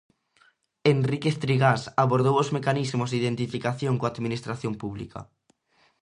Enríquez 0.93 1.35
Trigás 1.43 1.81
abordou 2.03 2.35
os 2.43 2.49
Mecanismos 2.57 3.09
de 3.09 3.19
identificación 3.21 3.93
coa 3.99 4.11
administración 4.13 4.73
pública. 4.81 5.19